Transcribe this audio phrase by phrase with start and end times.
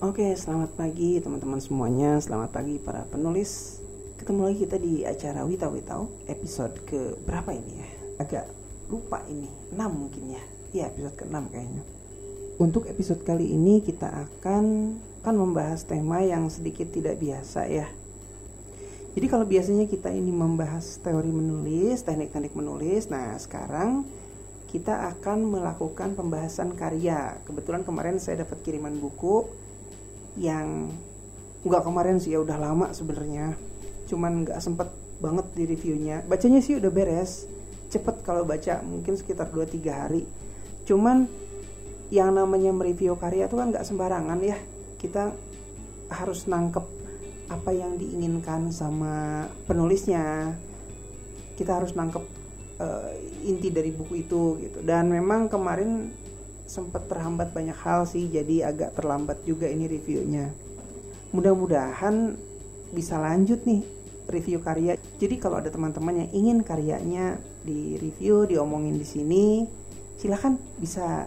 [0.00, 2.16] Oke, selamat pagi teman-teman semuanya.
[2.24, 3.84] Selamat pagi para penulis.
[4.16, 7.88] Ketemu lagi kita di acara Wita Witau episode ke berapa ini ya?
[8.16, 8.46] Agak
[8.88, 10.40] lupa ini, 6 mungkin ya.
[10.72, 11.84] Iya, episode ke-6 kayaknya.
[12.56, 17.84] Untuk episode kali ini kita akan kan membahas tema yang sedikit tidak biasa ya.
[19.12, 24.08] Jadi kalau biasanya kita ini membahas teori menulis, teknik-teknik menulis, nah sekarang
[24.72, 27.36] kita akan melakukan pembahasan karya.
[27.44, 29.59] Kebetulan kemarin saya dapat kiriman buku
[30.38, 30.90] yang
[31.66, 33.56] nggak kemarin sih ya udah lama sebenarnya.
[34.06, 34.88] Cuman nggak sempet
[35.20, 36.24] banget di reviewnya.
[36.24, 37.46] Bacanya sih udah beres
[37.90, 40.24] cepet kalau baca mungkin sekitar 2-3 hari.
[40.86, 41.26] Cuman
[42.10, 44.58] yang namanya mereview karya itu kan nggak sembarangan ya.
[44.98, 45.30] Kita
[46.10, 46.86] harus nangkep
[47.50, 50.54] apa yang diinginkan sama penulisnya.
[51.54, 52.24] Kita harus nangkep
[52.80, 53.10] uh,
[53.44, 54.78] inti dari buku itu gitu.
[54.80, 56.10] Dan memang kemarin
[56.70, 60.54] sempat terhambat banyak hal sih jadi agak terlambat juga ini reviewnya.
[61.34, 62.38] Mudah-mudahan
[62.94, 63.82] bisa lanjut nih
[64.30, 64.94] review karya.
[65.18, 69.66] Jadi kalau ada teman-teman yang ingin karyanya di review diomongin di sini
[70.14, 71.26] silahkan bisa.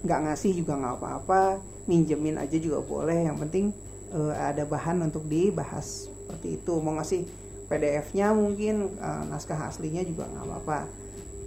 [0.00, 1.42] Nggak ngasih juga nggak apa-apa
[1.90, 3.26] minjemin aja juga boleh.
[3.26, 3.66] Yang penting
[4.14, 6.72] uh, ada bahan untuk dibahas seperti itu.
[6.78, 7.26] Mau ngasih
[7.66, 10.78] PDF-nya mungkin uh, naskah aslinya juga nggak apa-apa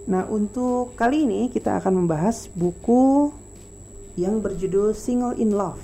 [0.04, 3.32] Nah, untuk kali ini kita akan membahas buku
[4.20, 5.80] yang berjudul Single in Love.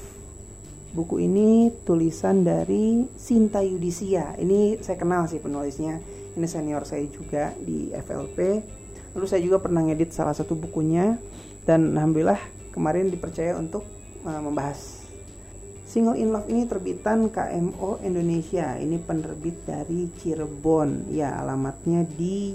[0.92, 4.36] Buku ini tulisan dari Sinta Yudisia.
[4.36, 6.04] Ini saya kenal sih penulisnya.
[6.36, 8.38] Ini senior saya juga di FLP.
[9.16, 11.16] Lalu saya juga pernah ngedit salah satu bukunya
[11.64, 12.42] dan alhamdulillah
[12.76, 13.88] kemarin dipercaya untuk
[14.28, 15.08] uh, membahas.
[15.88, 18.76] Single in Love ini terbitan KMO Indonesia.
[18.76, 21.10] Ini penerbit dari Cirebon.
[21.10, 22.54] Ya, alamatnya di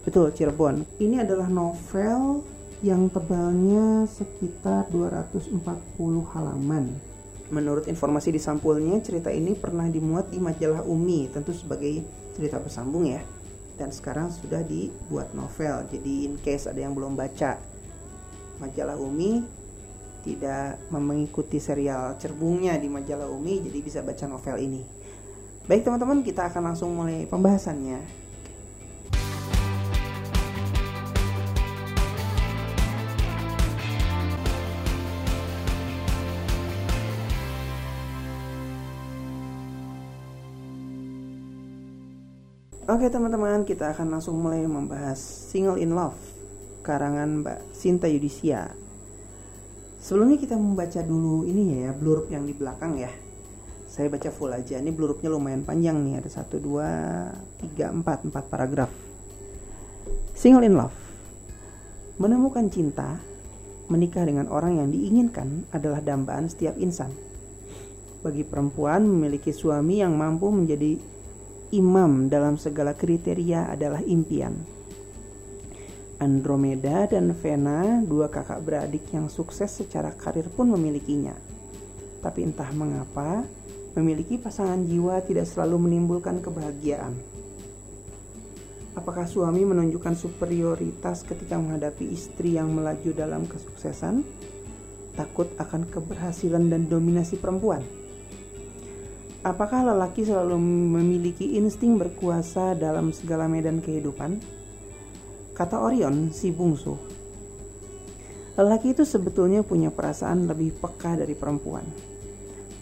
[0.00, 0.88] Betul, Cirebon.
[0.96, 2.40] Ini adalah novel
[2.80, 5.60] yang tebalnya sekitar 240
[6.32, 6.96] halaman.
[7.52, 12.00] Menurut informasi di sampulnya, cerita ini pernah dimuat di majalah Umi, tentu sebagai
[12.32, 13.20] cerita bersambung ya.
[13.76, 17.60] Dan sekarang sudah dibuat novel, jadi in case ada yang belum baca.
[18.56, 19.44] Majalah Umi
[20.24, 24.82] tidak mengikuti serial cerbungnya di majalah Umi, jadi bisa baca novel ini.
[25.68, 28.19] Baik teman-teman, kita akan langsung mulai pembahasannya.
[42.90, 46.18] Oke teman-teman, kita akan langsung mulai membahas Single in Love
[46.82, 48.66] karangan Mbak Sinta Yudisia.
[50.02, 53.14] Sebelumnya kita membaca dulu ini ya, blurb yang di belakang ya.
[53.86, 54.82] Saya baca full aja.
[54.82, 58.90] Ini blurubnya lumayan panjang nih, ada 1 2 3 4 4 paragraf.
[60.34, 60.98] Single in Love.
[62.18, 63.22] Menemukan cinta,
[63.86, 67.14] menikah dengan orang yang diinginkan adalah dambaan setiap insan.
[68.26, 71.19] Bagi perempuan memiliki suami yang mampu menjadi
[71.70, 74.58] imam dalam segala kriteria adalah impian.
[76.20, 81.32] Andromeda dan Vena, dua kakak beradik yang sukses secara karir pun memilikinya.
[82.20, 83.48] Tapi entah mengapa,
[83.96, 87.16] memiliki pasangan jiwa tidak selalu menimbulkan kebahagiaan.
[88.98, 94.26] Apakah suami menunjukkan superioritas ketika menghadapi istri yang melaju dalam kesuksesan?
[95.14, 97.99] Takut akan keberhasilan dan dominasi perempuan?
[99.40, 104.36] Apakah lelaki selalu memiliki insting berkuasa dalam segala medan kehidupan?
[105.56, 106.92] Kata Orion, si bungsu.
[108.60, 111.88] Lelaki itu sebetulnya punya perasaan lebih peka dari perempuan.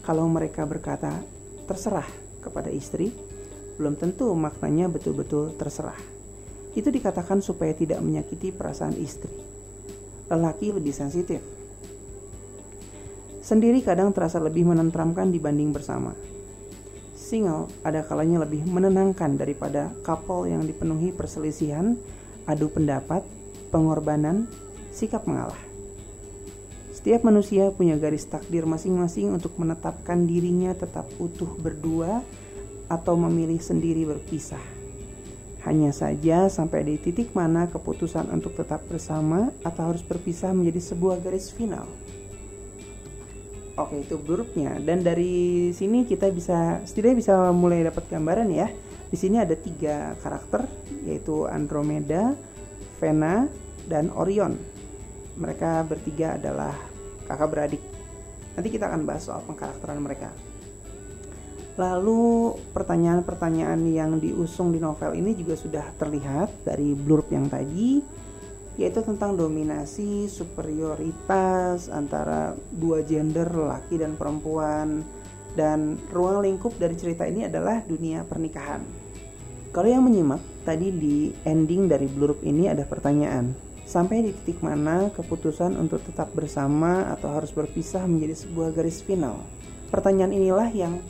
[0.03, 1.23] Kalau mereka berkata,
[1.63, 2.11] terserah
[2.43, 3.15] kepada istri,
[3.79, 5.99] belum tentu maknanya betul-betul terserah.
[6.75, 9.31] Itu dikatakan supaya tidak menyakiti perasaan istri.
[10.27, 11.39] Lelaki lebih sensitif.
[13.47, 16.19] Sendiri kadang terasa lebih menentramkan dibanding bersama
[17.28, 22.00] Single ada kalanya lebih menenangkan daripada couple yang dipenuhi perselisihan,
[22.49, 23.20] adu pendapat,
[23.69, 24.49] pengorbanan,
[24.88, 25.61] sikap mengalah.
[26.88, 32.25] Setiap manusia punya garis takdir masing-masing untuk menetapkan dirinya tetap utuh berdua
[32.88, 34.64] atau memilih sendiri berpisah.
[35.69, 41.20] Hanya saja sampai di titik mana keputusan untuk tetap bersama atau harus berpisah menjadi sebuah
[41.20, 41.85] garis final.
[43.79, 48.67] Oke itu blurbnya dan dari sini kita bisa setidaknya bisa mulai dapat gambaran ya.
[49.07, 50.67] Di sini ada tiga karakter
[51.07, 52.35] yaitu Andromeda,
[52.99, 53.47] Vena,
[53.87, 54.59] dan Orion.
[55.39, 56.75] Mereka bertiga adalah
[57.31, 57.83] kakak beradik.
[58.59, 60.35] Nanti kita akan bahas soal pengkarakteran mereka.
[61.79, 68.03] Lalu pertanyaan-pertanyaan yang diusung di novel ini juga sudah terlihat dari blurb yang tadi.
[68.79, 75.03] Yaitu tentang dominasi superioritas antara dua gender laki dan perempuan
[75.59, 78.87] dan ruang lingkup dari cerita ini adalah dunia pernikahan.
[79.75, 83.53] Kalau yang menyimak tadi di ending dari blurb ini ada pertanyaan.
[83.89, 89.43] Sampai di titik mana keputusan untuk tetap bersama atau harus berpisah menjadi sebuah garis final?
[89.89, 91.01] Pertanyaan inilah yang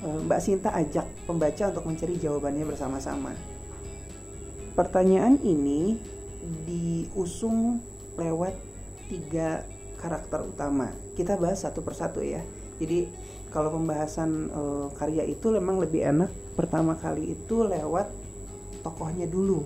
[0.00, 3.32] eh, Mbak Sinta ajak pembaca untuk mencari jawabannya bersama-sama.
[4.72, 6.00] Pertanyaan ini
[6.66, 7.80] diusung
[8.14, 8.54] lewat
[9.08, 9.64] tiga
[9.98, 10.92] karakter utama.
[11.16, 12.44] Kita bahas satu persatu ya.
[12.76, 13.08] Jadi
[13.54, 14.62] kalau pembahasan e,
[14.98, 18.10] karya itu memang lebih enak pertama kali itu lewat
[18.82, 19.62] tokohnya dulu.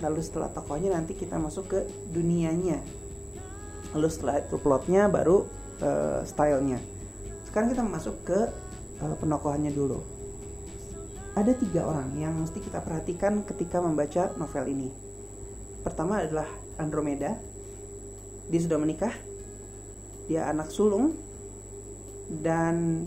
[0.00, 2.80] Lalu setelah tokohnya nanti kita masuk ke dunianya.
[3.92, 5.44] Lalu setelah itu plotnya baru
[5.78, 5.90] e,
[6.24, 6.80] stylenya.
[7.44, 8.48] Sekarang kita masuk ke
[8.98, 10.00] e, penokohannya dulu.
[11.36, 15.09] Ada tiga orang yang mesti kita perhatikan ketika membaca novel ini.
[15.80, 17.36] Pertama adalah Andromeda.
[18.50, 19.14] Dia sudah menikah.
[20.28, 21.16] Dia anak sulung
[22.30, 23.06] dan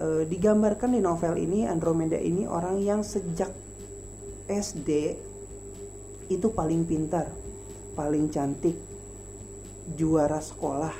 [0.00, 3.52] e, digambarkan di novel ini Andromeda ini orang yang sejak
[4.48, 4.90] SD
[6.32, 7.28] itu paling pintar,
[7.92, 8.74] paling cantik,
[9.94, 10.94] juara sekolah,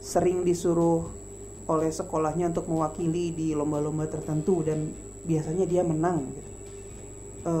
[0.00, 1.06] sering disuruh
[1.70, 4.90] oleh sekolahnya untuk mewakili di lomba-lomba tertentu dan
[5.22, 6.26] biasanya dia menang.
[7.44, 7.54] E,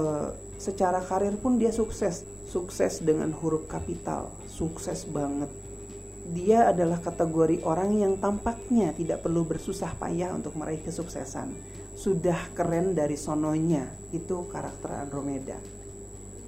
[0.60, 5.48] secara karir pun dia sukses, sukses dengan huruf kapital, sukses banget
[6.30, 11.50] dia adalah kategori orang yang tampaknya tidak perlu bersusah payah untuk meraih kesuksesan.
[11.98, 15.58] Sudah keren dari sononya, itu karakter Andromeda.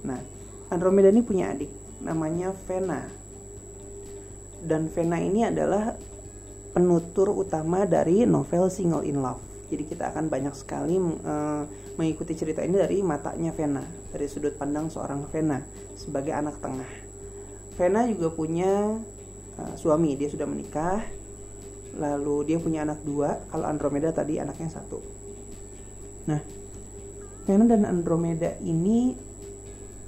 [0.07, 0.19] Nah,
[0.71, 1.69] Andromeda ini punya adik,
[1.99, 3.03] namanya Vena.
[4.63, 5.99] Dan Vena ini adalah
[6.71, 9.52] penutur utama dari novel Single in Love.
[9.71, 11.63] Jadi kita akan banyak sekali uh,
[11.95, 15.63] mengikuti cerita ini dari matanya Vena, dari sudut pandang seorang Vena
[15.95, 16.89] sebagai anak tengah.
[17.73, 19.01] Vena juga punya
[19.57, 21.01] uh, suami dia sudah menikah
[21.93, 24.99] lalu dia punya anak dua kalau Andromeda tadi anaknya satu
[26.25, 26.41] nah
[27.43, 29.13] Venus dan Andromeda ini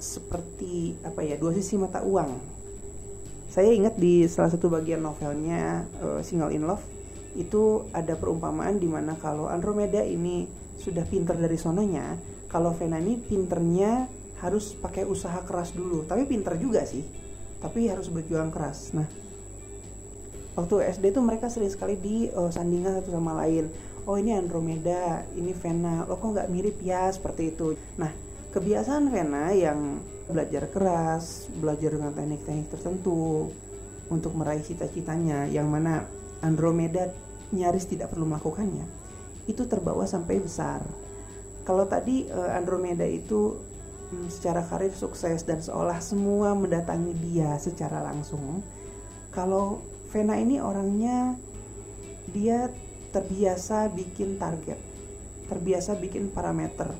[0.00, 2.56] seperti apa ya dua sisi mata uang
[3.46, 6.82] saya ingat di salah satu bagian novelnya uh, Single in Love
[7.36, 12.16] itu ada perumpamaan di mana kalau Andromeda ini sudah pinter dari sononya
[12.48, 14.08] kalau Vena ini pinternya
[14.40, 16.04] harus pakai usaha keras dulu.
[16.04, 17.04] Tapi pinter juga sih
[17.56, 18.92] tapi harus berjuang keras.
[18.96, 19.08] Nah
[20.56, 23.68] waktu SD tuh mereka sering sekali di uh, sandingan satu sama lain.
[24.06, 26.08] Oh ini Andromeda ini Vena.
[26.08, 27.08] Lo kok nggak mirip ya?
[27.12, 27.76] Seperti itu.
[28.00, 28.12] Nah
[28.52, 33.50] kebiasaan Vena yang belajar keras belajar dengan teknik-teknik tertentu
[34.10, 36.06] untuk meraih cita-citanya yang mana
[36.42, 37.10] Andromeda
[37.54, 38.86] nyaris tidak perlu melakukannya
[39.46, 40.82] itu terbawa sampai besar
[41.66, 43.58] kalau tadi uh, Andromeda itu
[44.14, 48.62] um, secara karir sukses dan seolah semua mendatangi dia secara langsung
[49.36, 51.36] kalau Vena ini orangnya
[52.30, 52.72] dia
[53.12, 54.80] terbiasa bikin target,
[55.50, 56.94] terbiasa bikin parameter.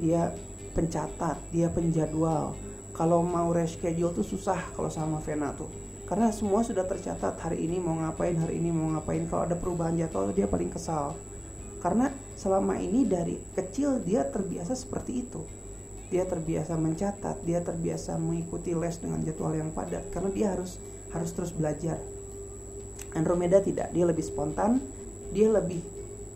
[0.00, 0.32] Dia
[0.72, 2.56] pencatat, dia penjadwal.
[2.94, 5.68] Kalau mau reschedule tuh susah kalau sama Vena tuh.
[6.04, 9.24] Karena semua sudah tercatat hari ini mau ngapain, hari ini mau ngapain.
[9.24, 11.16] Kalau ada perubahan jadwal dia paling kesal.
[11.80, 15.40] Karena selama ini dari kecil dia terbiasa seperti itu.
[16.12, 20.76] Dia terbiasa mencatat, dia terbiasa mengikuti les dengan jadwal yang padat karena dia harus
[21.10, 21.96] harus terus belajar
[23.14, 24.82] Andromeda tidak, dia lebih spontan,
[25.30, 25.80] dia lebih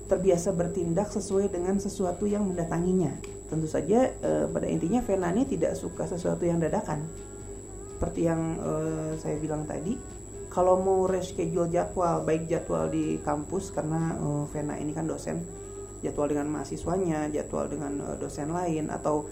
[0.09, 3.12] terbiasa bertindak sesuai dengan sesuatu yang mendatanginya.
[3.50, 7.04] Tentu saja e, pada intinya Vena tidak suka sesuatu yang dadakan.
[7.99, 8.73] Seperti yang e,
[9.19, 9.99] saya bilang tadi,
[10.47, 15.43] kalau mau reschedule jadwal, baik jadwal di kampus karena e, Vena ini kan dosen,
[15.99, 19.26] jadwal dengan mahasiswanya, jadwal dengan e, dosen lain atau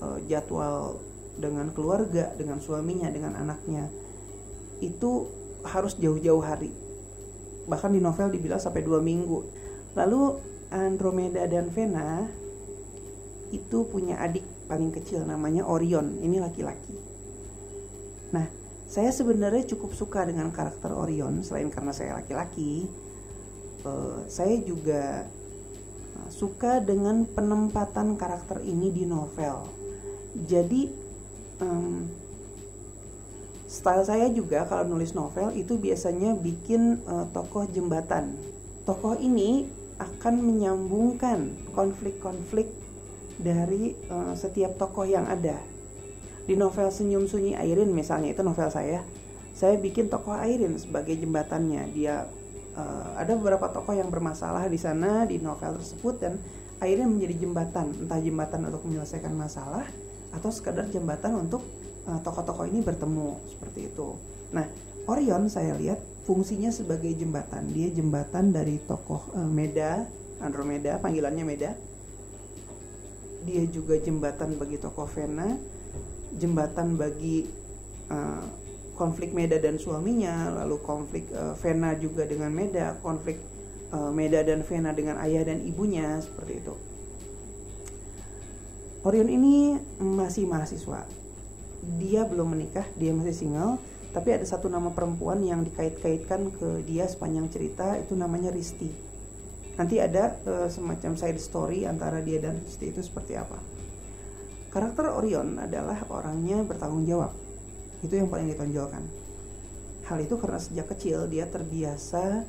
[0.00, 0.96] e, jadwal
[1.36, 3.92] dengan keluarga, dengan suaminya, dengan anaknya.
[4.80, 5.28] Itu
[5.68, 6.72] harus jauh-jauh hari.
[7.68, 9.44] Bahkan di novel dibilang sampai dua minggu.
[9.92, 10.40] Lalu
[10.72, 12.24] Andromeda dan Vena
[13.52, 16.24] itu punya adik paling kecil namanya Orion.
[16.24, 17.07] Ini laki-laki
[18.88, 22.88] saya sebenarnya cukup suka dengan karakter Orion selain karena saya laki-laki
[23.84, 25.28] uh, saya juga
[26.16, 29.68] uh, suka dengan penempatan karakter ini di novel
[30.34, 30.88] jadi
[31.60, 32.08] um,
[33.68, 38.32] Style saya juga kalau nulis novel itu biasanya bikin uh, tokoh jembatan.
[38.88, 39.68] Tokoh ini
[40.00, 42.72] akan menyambungkan konflik-konflik
[43.36, 45.60] dari uh, setiap tokoh yang ada.
[46.48, 49.04] Di novel Senyum Sunyi Airin misalnya itu novel saya,
[49.52, 51.92] saya bikin tokoh Airin sebagai jembatannya.
[51.92, 52.24] Dia
[52.72, 56.40] uh, ada beberapa tokoh yang bermasalah di sana di novel tersebut dan
[56.80, 59.84] Airin menjadi jembatan, entah jembatan untuk menyelesaikan masalah
[60.32, 61.60] atau sekadar jembatan untuk
[62.08, 64.16] uh, tokoh-tokoh ini bertemu seperti itu.
[64.48, 64.64] Nah,
[65.04, 67.68] Orion saya lihat fungsinya sebagai jembatan.
[67.76, 70.08] Dia jembatan dari tokoh uh, Meda,
[70.40, 71.76] Andromeda, panggilannya Meda.
[73.44, 75.60] Dia juga jembatan bagi tokoh Vena,
[76.36, 77.48] jembatan bagi
[78.12, 78.44] uh,
[78.98, 83.40] konflik Meda dan suaminya, lalu konflik uh, Vena juga dengan Meda, konflik
[83.94, 86.74] uh, Meda dan Vena dengan ayah dan ibunya seperti itu.
[89.06, 91.06] Orion ini masih mahasiswa
[91.96, 93.78] dia belum menikah, dia masih single,
[94.10, 98.90] tapi ada satu nama perempuan yang dikait-kaitkan ke dia sepanjang cerita itu namanya Risti.
[99.78, 103.56] Nanti ada uh, semacam side story antara dia dan Risti itu seperti apa.
[104.68, 107.32] Karakter Orion adalah orangnya bertanggung jawab.
[108.04, 109.02] Itu yang paling ditonjolkan.
[110.08, 112.44] Hal itu karena sejak kecil dia terbiasa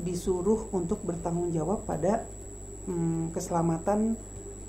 [0.00, 2.24] disuruh untuk bertanggung jawab pada
[2.88, 4.16] hmm, keselamatan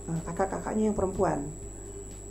[0.10, 1.48] uh, kakak-kakaknya yang perempuan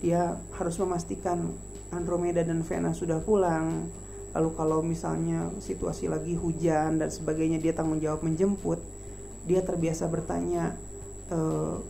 [0.00, 1.52] dia harus memastikan
[1.92, 3.88] Andromeda dan Vena sudah pulang
[4.30, 8.78] lalu kalau misalnya situasi lagi hujan dan sebagainya dia tanggung jawab menjemput
[9.44, 10.78] dia terbiasa bertanya
[11.30, 11.38] e,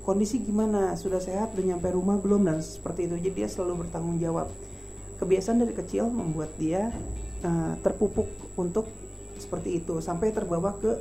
[0.05, 0.95] kondisi gimana?
[0.95, 1.57] Sudah sehat?
[1.57, 2.45] Udah nyampe rumah belum?
[2.47, 3.17] Dan seperti itu.
[3.17, 4.53] Jadi dia selalu bertanggung jawab.
[5.17, 6.97] Kebiasaan dari kecil membuat dia
[7.45, 8.25] uh, terpupuk
[8.57, 8.89] untuk
[9.37, 10.01] seperti itu.
[10.01, 10.97] Sampai terbawa ke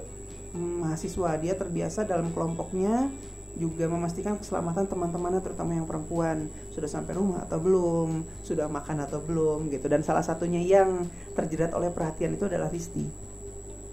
[0.52, 1.40] um, mahasiswa.
[1.40, 3.08] Dia terbiasa dalam kelompoknya
[3.56, 6.52] juga memastikan keselamatan teman-temannya terutama yang perempuan.
[6.68, 8.28] Sudah sampai rumah atau belum?
[8.44, 9.72] Sudah makan atau belum?
[9.72, 9.88] Gitu.
[9.88, 13.08] Dan salah satunya yang terjerat oleh perhatian itu adalah Risti.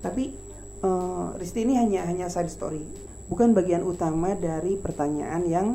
[0.03, 0.35] Tapi
[0.83, 5.69] uh, Risti ini hanya hanya side story bukan bagian utama dari pertanyaan yang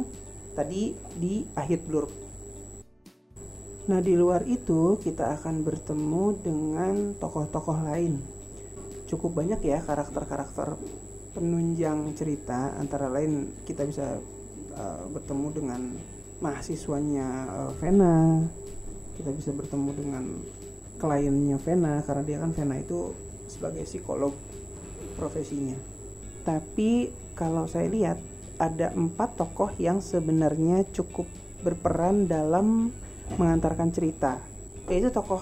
[0.55, 2.31] tadi di akhir blur
[3.89, 8.21] nah di luar itu kita akan bertemu dengan tokoh-tokoh lain.
[9.09, 10.77] Cukup banyak ya karakter-karakter
[11.33, 12.77] penunjang cerita.
[12.77, 14.21] Antara lain kita bisa
[14.77, 15.81] uh, bertemu dengan
[16.39, 18.45] mahasiswanya uh, Vena.
[19.17, 20.23] Kita bisa bertemu dengan
[21.01, 23.17] kliennya Vena karena dia kan Vena itu
[23.49, 24.31] sebagai psikolog
[25.17, 25.75] profesinya.
[26.45, 28.17] Tapi kalau saya lihat
[28.61, 31.25] ada empat tokoh yang sebenarnya cukup
[31.65, 32.93] berperan dalam
[33.37, 34.37] mengantarkan cerita.
[34.85, 35.41] Yaitu tokoh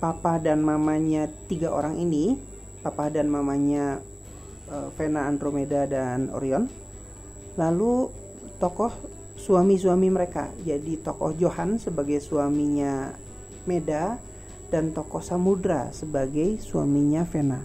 [0.00, 2.36] papa dan mamanya tiga orang ini
[2.80, 4.00] papa dan mamanya
[4.96, 6.68] Vena Andromeda dan Orion.
[7.60, 8.08] Lalu
[8.56, 8.90] tokoh
[9.34, 13.12] suami-suami mereka jadi tokoh Johan sebagai suaminya
[13.66, 14.18] Meda
[14.70, 17.60] dan tokoh Samudra sebagai suaminya Vena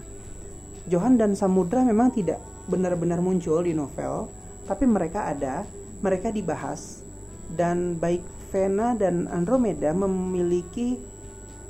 [0.90, 4.30] Johan dan Samudra memang tidak benar-benar muncul di novel
[4.64, 5.66] tapi mereka ada
[6.00, 7.02] mereka dibahas
[7.50, 8.22] dan baik
[8.54, 10.98] Vena dan Andromeda memiliki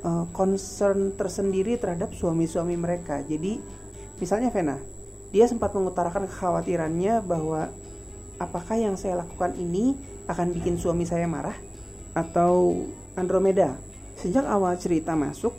[0.05, 3.57] uh, concern tersendiri terhadap suami-suami mereka jadi
[4.21, 4.77] misalnya Vena
[5.33, 7.71] dia sempat mengutarakan kekhawatirannya bahwa
[8.35, 9.95] apakah yang saya lakukan ini
[10.27, 11.55] akan bikin suami saya marah
[12.11, 12.83] atau
[13.15, 13.79] Andromeda.
[14.19, 15.55] Sejak awal cerita masuk,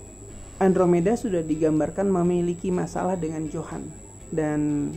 [0.61, 3.89] Andromeda sudah digambarkan memiliki masalah dengan Johan
[4.29, 4.93] dan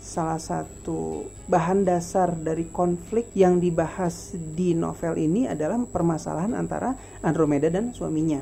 [0.00, 7.68] salah satu bahan dasar dari konflik yang dibahas di novel ini adalah permasalahan antara Andromeda
[7.68, 8.40] dan suaminya.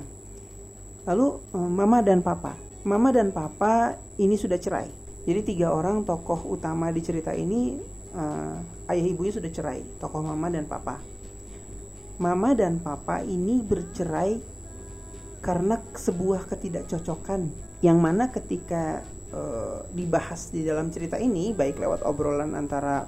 [1.04, 2.54] Lalu eh, mama dan papa.
[2.86, 7.76] Mama dan papa ini sudah cerai jadi tiga orang tokoh utama di cerita ini
[8.16, 8.56] uh,
[8.88, 11.04] ayah ibunya sudah cerai, tokoh mama dan papa.
[12.16, 14.40] Mama dan papa ini bercerai
[15.44, 17.44] karena sebuah ketidakcocokan
[17.84, 23.06] yang mana ketika uh, dibahas di dalam cerita ini baik lewat obrolan antara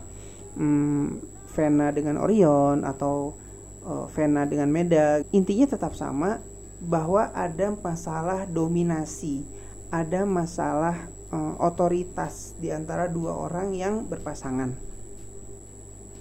[1.50, 3.38] Vena dengan Orion atau
[3.86, 6.42] uh, Vena dengan Meda intinya tetap sama
[6.82, 9.46] bahwa ada masalah dominasi
[9.90, 14.70] ada masalah uh, otoritas di antara dua orang yang berpasangan.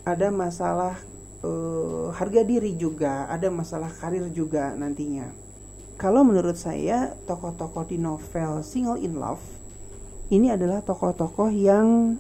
[0.10, 0.98] Ada masalah
[1.46, 5.30] uh, harga diri juga, ada masalah karir juga nantinya.
[6.02, 9.44] Kalau menurut saya tokoh-tokoh di novel Single in Love
[10.30, 12.18] ini adalah tokoh-tokoh yang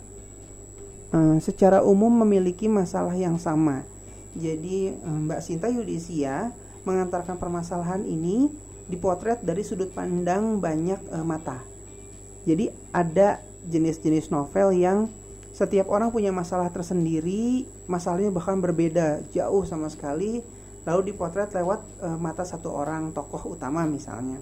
[1.13, 3.85] uh, secara umum memiliki masalah yang sama.
[4.37, 6.53] Jadi Mbak Sinta Yudisia
[6.85, 8.53] mengantarkan permasalahan ini
[8.85, 11.69] dipotret dari sudut pandang banyak uh, mata
[12.47, 15.11] jadi ada jenis-jenis novel yang
[15.51, 20.39] setiap orang punya masalah tersendiri, masalahnya bahkan berbeda jauh sama sekali,
[20.81, 24.39] lalu dipotret lewat e, mata satu orang tokoh utama misalnya.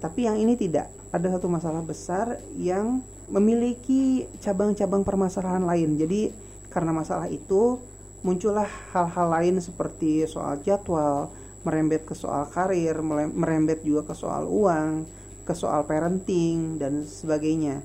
[0.00, 2.98] Tapi yang ini tidak, ada satu masalah besar yang
[3.30, 5.94] memiliki cabang-cabang permasalahan lain.
[5.94, 6.34] Jadi
[6.74, 7.78] karena masalah itu
[8.26, 11.30] muncullah hal-hal lain seperti soal jadwal,
[11.62, 12.98] merembet ke soal karir,
[13.30, 15.06] merembet juga ke soal uang,
[15.46, 17.78] ke soal parenting dan sebagainya.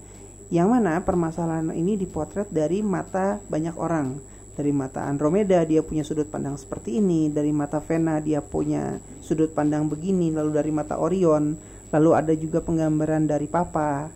[0.50, 4.18] Yang mana permasalahan ini dipotret dari mata banyak orang
[4.58, 9.56] dari mata Andromeda dia punya sudut pandang seperti ini dari mata Vena dia punya sudut
[9.56, 11.56] pandang begini lalu dari mata Orion
[11.90, 14.14] lalu ada juga penggambaran dari Papa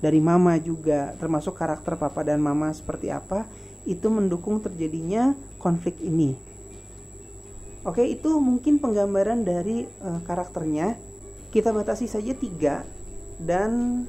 [0.00, 3.48] dari Mama juga termasuk karakter Papa dan Mama seperti apa
[3.86, 6.34] itu mendukung terjadinya konflik ini.
[7.86, 10.98] Oke itu mungkin penggambaran dari uh, karakternya.
[11.54, 12.82] Kita batasi saja tiga
[13.38, 14.04] dan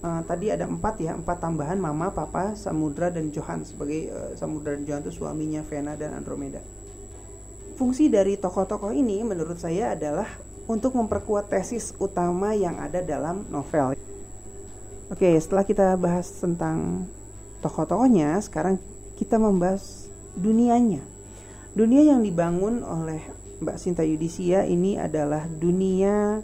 [0.00, 4.74] uh, tadi ada empat ya empat tambahan mama papa samudra dan johan sebagai uh, samudra
[4.74, 6.64] dan johan itu suaminya Vena dan Andromeda.
[7.76, 10.26] Fungsi dari tokoh-tokoh ini menurut saya adalah
[10.66, 13.98] untuk memperkuat tesis utama yang ada dalam novel.
[15.12, 17.04] Oke setelah kita bahas tentang
[17.60, 18.80] tokoh-tokohnya sekarang
[19.20, 21.04] kita membahas dunianya.
[21.72, 23.20] Dunia yang dibangun oleh
[23.62, 26.42] Mbak Sinta Yudisia ini adalah dunia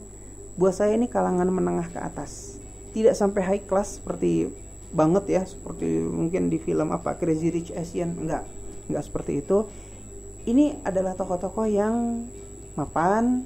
[0.55, 2.63] buat saya ini kalangan menengah ke atas.
[2.95, 4.49] Tidak sampai high class seperti
[4.89, 8.49] banget ya seperti mungkin di film apa Crazy Rich Asian enggak
[8.89, 9.69] enggak seperti itu.
[10.49, 12.25] Ini adalah tokoh-tokoh yang
[12.73, 13.45] mapan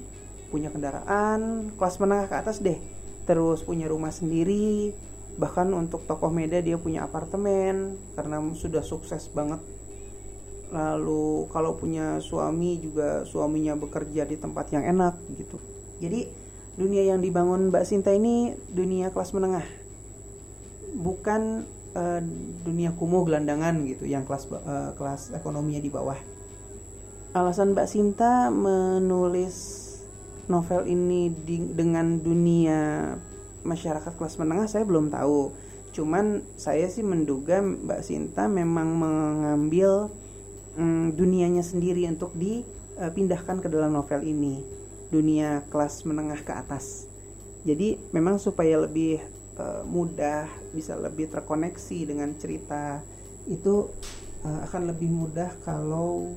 [0.53, 2.77] punya kendaraan kelas menengah ke atas deh.
[3.25, 4.93] Terus punya rumah sendiri
[5.33, 9.57] bahkan untuk tokoh media dia punya apartemen karena sudah sukses banget.
[10.69, 15.57] Lalu kalau punya suami juga suaminya bekerja di tempat yang enak gitu.
[15.97, 16.29] Jadi
[16.77, 19.65] dunia yang dibangun Mbak Sinta ini dunia kelas menengah.
[20.93, 21.65] Bukan
[21.97, 22.21] uh,
[22.65, 26.17] dunia kumuh gelandangan gitu yang kelas uh, kelas ekonominya di bawah.
[27.33, 29.82] Alasan Mbak Sinta menulis
[30.47, 33.13] novel ini di, dengan dunia
[33.63, 35.55] masyarakat kelas menengah saya belum tahu
[35.93, 40.09] cuman saya sih menduga Mbak Sinta memang mengambil
[40.73, 44.65] um, dunianya sendiri untuk dipindahkan ke dalam novel ini
[45.13, 47.05] dunia kelas menengah ke atas.
[47.61, 49.21] Jadi memang supaya lebih
[49.61, 53.05] uh, mudah bisa lebih terkoneksi dengan cerita
[53.45, 53.93] itu
[54.41, 56.33] uh, akan lebih mudah kalau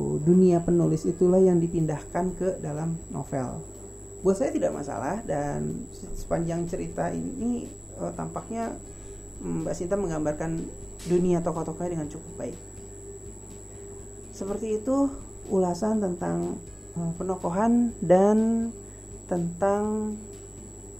[0.00, 3.60] dunia penulis itulah yang dipindahkan ke dalam novel.
[4.24, 7.66] Buat saya tidak masalah dan sepanjang cerita ini
[8.00, 8.72] uh, tampaknya
[9.42, 10.62] mm, Mbak Sinta menggambarkan
[11.10, 12.58] dunia tokoh-tokohnya dengan cukup baik.
[14.32, 15.10] Seperti itu
[15.50, 16.56] ulasan tentang
[16.92, 18.68] Eh, penokohan dan
[19.24, 20.12] tentang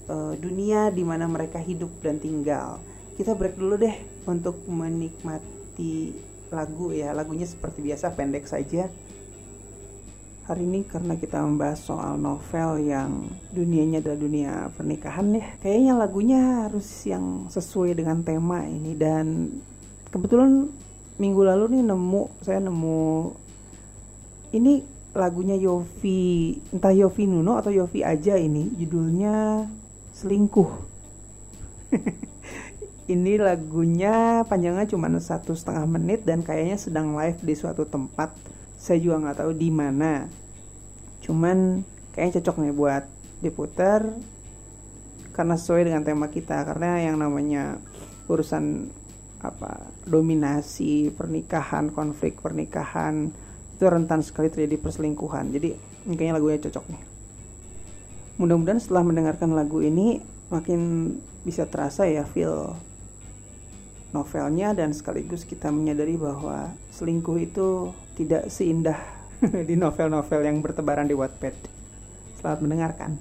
[0.09, 2.81] uh, dunia di mana mereka hidup dan tinggal.
[3.13, 3.93] Kita break dulu deh
[4.25, 6.17] untuk menikmati
[6.53, 7.11] lagu ya.
[7.11, 8.87] Lagunya seperti biasa pendek saja.
[10.43, 15.45] Hari ini karena kita membahas soal novel yang dunianya adalah dunia pernikahan ya.
[15.59, 19.49] Kayaknya lagunya harus yang sesuai dengan tema ini dan
[20.13, 20.69] kebetulan
[21.17, 23.33] minggu lalu nih nemu saya nemu
[24.53, 24.81] ini
[25.13, 29.65] lagunya Yofi entah Yofi Nuno atau Yofi aja ini judulnya
[30.13, 30.71] selingkuh
[33.11, 38.31] ini lagunya panjangnya cuma satu setengah menit dan kayaknya sedang live di suatu tempat.
[38.79, 40.31] Saya juga nggak tahu di mana.
[41.19, 41.83] Cuman
[42.15, 43.03] kayaknya cocok nih buat
[43.43, 44.07] diputar
[45.35, 46.63] karena sesuai dengan tema kita.
[46.63, 47.75] Karena yang namanya
[48.31, 48.87] urusan
[49.43, 53.27] apa dominasi pernikahan konflik pernikahan
[53.75, 55.51] itu rentan sekali terjadi perselingkuhan.
[55.51, 55.75] Jadi
[56.07, 57.03] kayaknya lagunya cocok nih.
[58.39, 61.13] Mudah-mudahan setelah mendengarkan lagu ini makin
[61.43, 62.79] bisa terasa ya feel
[64.13, 69.01] novelnya dan sekaligus kita menyadari bahwa selingkuh itu tidak seindah
[69.69, 71.57] di novel-novel yang bertebaran di Wattpad.
[72.37, 73.11] Selamat mendengarkan.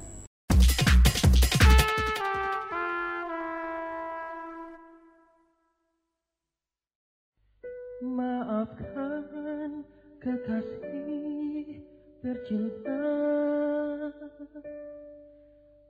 [8.03, 9.87] Maafkan
[10.19, 11.81] kekasih
[12.21, 13.03] tercinta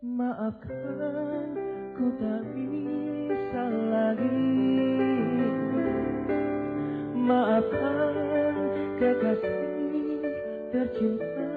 [0.02, 1.56] Maafkan
[1.96, 4.91] ku tak bisa lagi
[7.22, 8.58] Maafkan
[8.98, 10.26] kekasih
[10.74, 11.50] tercinta.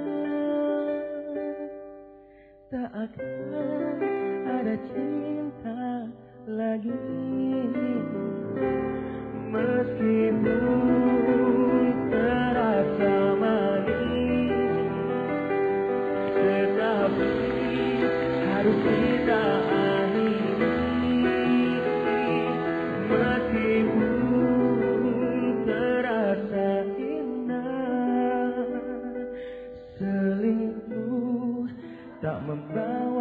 [2.69, 3.97] Tak akan
[4.45, 6.05] ada cinta
[6.45, 6.93] lagi.
[9.49, 10.84] Meskipun
[32.25, 33.14] tak membawa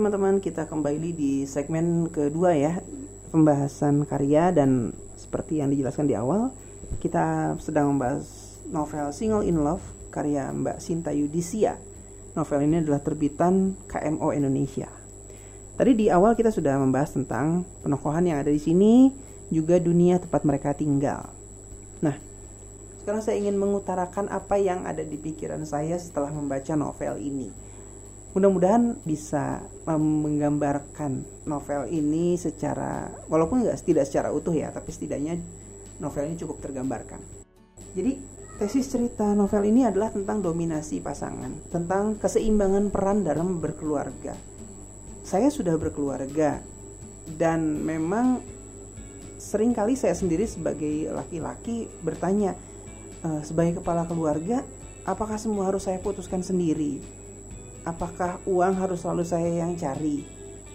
[0.00, 2.80] teman-teman, kita kembali di segmen kedua ya,
[3.36, 6.56] pembahasan karya dan seperti yang dijelaskan di awal,
[7.04, 8.24] kita sedang membahas
[8.72, 11.76] novel Single in Love karya Mbak Sinta Yudisia.
[12.32, 14.88] Novel ini adalah terbitan KMO Indonesia.
[15.76, 19.12] Tadi di awal kita sudah membahas tentang penokohan yang ada di sini,
[19.52, 21.28] juga dunia tempat mereka tinggal.
[22.00, 22.16] Nah,
[23.04, 27.68] sekarang saya ingin mengutarakan apa yang ada di pikiran saya setelah membaca novel ini
[28.30, 29.58] mudah-mudahan bisa
[29.90, 35.38] menggambarkan novel ini secara walaupun nggak tidak secara utuh ya tapi setidaknya
[35.98, 37.18] novel ini cukup tergambarkan.
[37.90, 38.12] Jadi
[38.62, 44.38] tesis cerita novel ini adalah tentang dominasi pasangan tentang keseimbangan peran dalam berkeluarga.
[45.26, 46.62] Saya sudah berkeluarga
[47.34, 48.40] dan memang
[49.40, 52.52] sering kali saya sendiri sebagai laki-laki bertanya
[53.24, 54.60] e, sebagai kepala keluarga
[55.08, 57.00] apakah semua harus saya putuskan sendiri
[57.80, 60.28] Apakah uang harus selalu saya yang cari?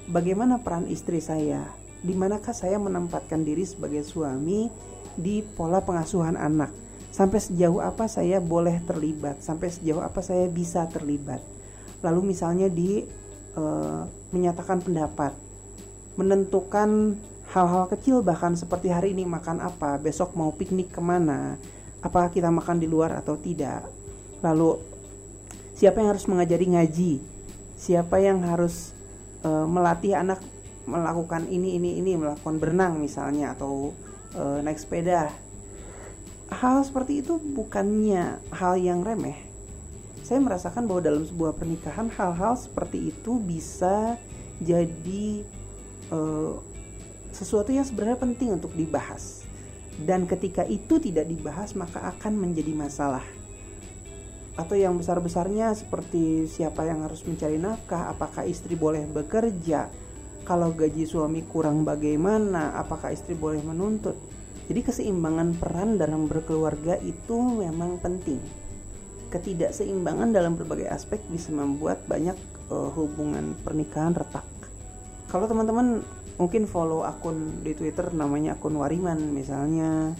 [0.09, 1.69] Bagaimana peran istri saya?
[2.01, 4.69] Di manakah saya menempatkan diri sebagai suami
[5.13, 6.73] di pola pengasuhan anak?
[7.13, 9.41] Sampai sejauh apa saya boleh terlibat?
[9.45, 11.45] Sampai sejauh apa saya bisa terlibat?
[12.01, 13.05] Lalu misalnya di
[13.53, 13.63] e,
[14.33, 15.31] menyatakan pendapat,
[16.17, 17.15] menentukan
[17.53, 21.55] hal-hal kecil bahkan seperti hari ini makan apa, besok mau piknik ke mana,
[22.01, 23.85] apakah kita makan di luar atau tidak.
[24.41, 24.94] Lalu
[25.75, 27.13] siapa yang harus mengajari ngaji?
[27.75, 28.95] Siapa yang harus
[29.43, 30.39] uh, melatih anak
[30.87, 33.91] melakukan ini ini ini melakukan berenang misalnya atau
[34.39, 35.29] uh, naik sepeda.
[36.47, 39.35] Hal seperti itu bukannya hal yang remeh.
[40.23, 44.17] Saya merasakan bahwa dalam sebuah pernikahan hal-hal seperti itu bisa
[44.63, 45.43] jadi
[46.09, 46.57] uh,
[47.35, 49.43] sesuatu yang sebenarnya penting untuk dibahas.
[49.95, 53.25] Dan ketika itu tidak dibahas maka akan menjadi masalah
[54.55, 59.91] atau yang besar-besarnya seperti siapa yang harus mencari nafkah, apakah istri boleh bekerja,
[60.47, 64.15] kalau gaji suami kurang bagaimana, apakah istri boleh menuntut.
[64.65, 68.39] Jadi keseimbangan peran dalam berkeluarga itu memang penting.
[69.29, 72.37] Ketidakseimbangan dalam berbagai aspek bisa membuat banyak
[72.71, 74.47] uh, hubungan pernikahan retak.
[75.27, 76.05] Kalau teman-teman
[76.39, 80.15] mungkin follow akun di Twitter namanya akun Wariman misalnya,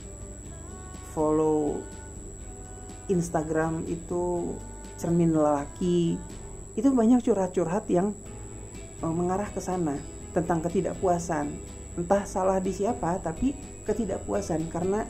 [1.15, 1.79] follow
[3.11, 4.55] Instagram itu
[4.95, 6.17] cermin lelaki
[6.75, 8.11] itu banyak curhat-curhat yang
[8.99, 9.95] uh, mengarah ke sana
[10.35, 11.55] tentang ketidakpuasan.
[11.95, 13.55] Entah salah di siapa tapi
[13.87, 15.07] ketidakpuasan karena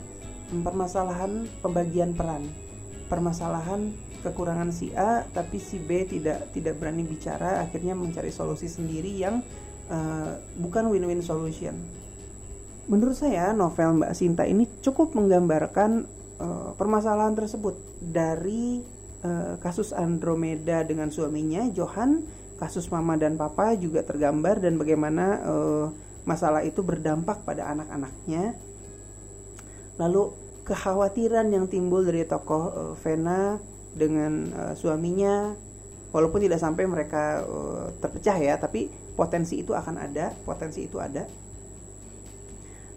[0.62, 2.46] permasalahan pembagian peran
[3.10, 9.10] permasalahan kekurangan si A tapi si B tidak tidak berani bicara akhirnya mencari solusi sendiri
[9.14, 9.42] yang
[9.90, 11.74] uh, bukan win-win solution.
[12.86, 16.06] Menurut saya novel Mbak Sinta ini cukup menggambarkan
[16.40, 18.80] uh, permasalahan tersebut dari
[19.24, 22.24] uh, kasus Andromeda dengan suaminya Johan
[22.56, 25.86] kasus mama dan papa juga tergambar dan bagaimana uh,
[26.24, 28.56] masalah itu berdampak pada anak-anaknya.
[30.00, 30.32] Lalu
[30.66, 33.60] kekhawatiran yang timbul dari tokoh uh, Vena
[33.96, 35.54] dengan uh, suaminya
[36.10, 41.24] walaupun tidak sampai mereka uh, terpecah ya tapi potensi itu akan ada potensi itu ada.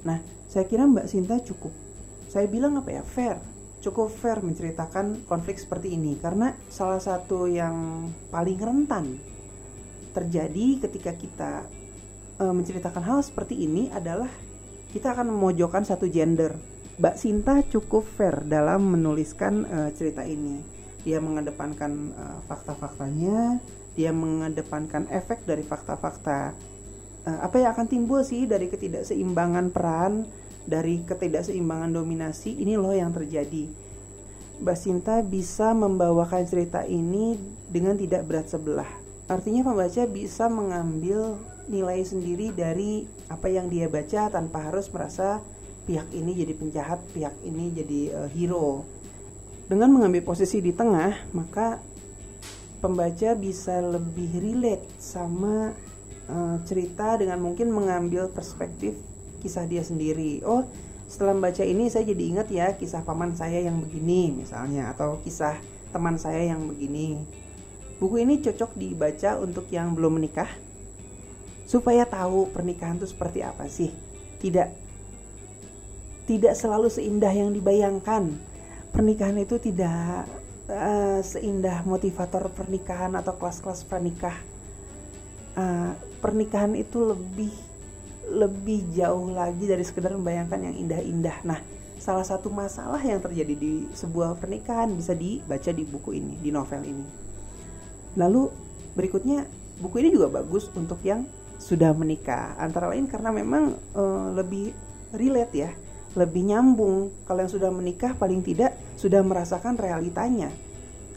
[0.08, 1.89] Nah saya kira Mbak Sinta cukup
[2.30, 3.42] saya bilang apa ya fair
[3.82, 9.18] cukup fair menceritakan konflik seperti ini karena salah satu yang paling rentan
[10.12, 11.52] terjadi ketika kita
[12.38, 14.30] e, menceritakan hal seperti ini adalah
[14.90, 16.58] kita akan memojokkan satu gender.
[17.00, 20.60] Mbak Sinta cukup fair dalam menuliskan e, cerita ini.
[21.08, 23.64] Dia mengedepankan e, fakta-faktanya,
[23.96, 26.52] dia mengedepankan efek dari fakta-fakta.
[27.24, 30.28] E, apa yang akan timbul sih dari ketidakseimbangan peran
[30.70, 33.66] dari ketidakseimbangan dominasi ini loh yang terjadi.
[34.62, 38.88] Mbak Sinta bisa membawakan cerita ini dengan tidak berat sebelah.
[39.26, 45.42] Artinya pembaca bisa mengambil nilai sendiri dari apa yang dia baca tanpa harus merasa
[45.90, 48.86] pihak ini jadi penjahat, pihak ini jadi uh, hero.
[49.70, 51.78] Dengan mengambil posisi di tengah, maka
[52.82, 55.72] pembaca bisa lebih relate sama
[56.30, 58.98] uh, cerita dengan mungkin mengambil perspektif
[59.40, 60.44] kisah dia sendiri.
[60.44, 60.68] Oh
[61.10, 65.58] setelah membaca ini saya jadi ingat ya kisah paman saya yang begini misalnya atau kisah
[65.90, 67.26] teman saya yang begini.
[67.98, 70.48] Buku ini cocok dibaca untuk yang belum menikah
[71.66, 73.90] supaya tahu pernikahan itu seperti apa sih.
[74.40, 74.70] Tidak
[76.30, 78.38] tidak selalu seindah yang dibayangkan.
[78.94, 80.30] Pernikahan itu tidak
[80.70, 84.38] uh, seindah motivator pernikahan atau kelas-kelas pernikah
[85.58, 87.54] uh, pernikahan itu lebih
[88.30, 91.38] lebih jauh lagi dari sekedar membayangkan yang indah-indah.
[91.44, 91.60] Nah,
[92.00, 96.82] salah satu masalah yang terjadi di sebuah pernikahan bisa dibaca di buku ini, di novel
[96.86, 97.06] ini.
[98.16, 98.50] Lalu
[98.96, 99.46] berikutnya
[99.82, 101.28] buku ini juga bagus untuk yang
[101.60, 104.72] sudah menikah antara lain karena memang uh, lebih
[105.12, 105.72] relate ya
[106.18, 110.50] lebih nyambung kalau yang sudah menikah paling tidak sudah merasakan realitanya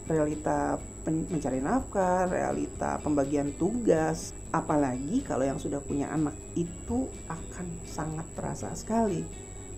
[0.07, 8.27] realita mencari nafkah, realita pembagian tugas, apalagi kalau yang sudah punya anak itu akan sangat
[8.35, 9.27] terasa sekali.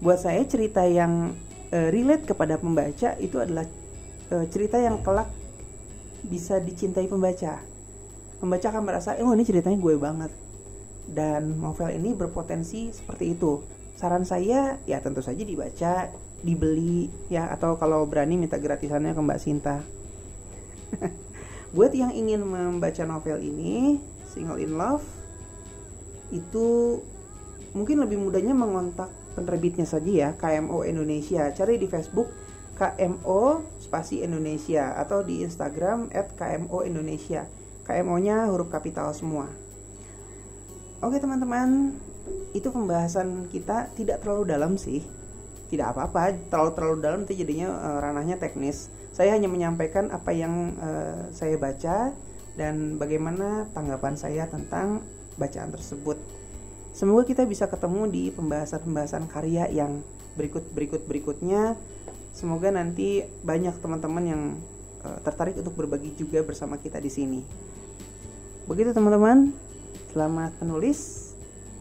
[0.02, 1.34] Buat saya cerita yang
[1.74, 3.66] uh, relate kepada pembaca itu adalah
[4.30, 5.30] uh, cerita yang kelak
[6.26, 7.62] bisa dicintai pembaca.
[8.38, 10.32] Pembaca akan merasa, "Oh, ini ceritanya gue banget."
[11.06, 13.62] Dan novel ini berpotensi seperti itu.
[13.96, 16.12] Saran saya ya tentu saja dibaca,
[16.44, 19.82] dibeli ya atau kalau berani minta gratisannya ke Mbak Sinta.
[21.76, 24.00] Buat yang ingin membaca novel ini,
[24.32, 25.06] Single in Love,
[26.32, 27.00] itu
[27.76, 31.52] mungkin lebih mudahnya mengontak penerbitnya saja ya, KMO Indonesia.
[31.52, 32.32] Cari di Facebook
[32.76, 37.48] KMO spasi Indonesia atau di Instagram at KMO Indonesia.
[37.88, 39.48] KMO-nya huruf kapital semua.
[41.00, 41.96] Oke teman-teman,
[42.52, 45.06] itu pembahasan kita tidak terlalu dalam sih.
[45.76, 50.76] Tidak apa-apa, terlalu terlalu dalam itu jadinya uh, ranahnya teknis saya hanya menyampaikan apa yang
[50.76, 52.12] uh, saya baca
[52.60, 55.08] dan bagaimana tanggapan saya tentang
[55.40, 56.20] bacaan tersebut.
[56.92, 60.04] Semoga kita bisa ketemu di pembahasan-pembahasan karya yang
[60.36, 61.80] berikut-berikut berikutnya.
[62.36, 64.44] Semoga nanti banyak teman-teman yang
[65.08, 67.40] uh, tertarik untuk berbagi juga bersama kita di sini.
[68.68, 69.56] Begitu teman-teman,
[70.12, 71.32] selamat menulis,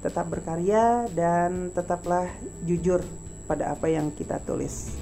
[0.07, 2.30] tetap berkarya dan tetaplah
[2.62, 3.02] jujur
[3.44, 4.96] pada apa yang kita tulis.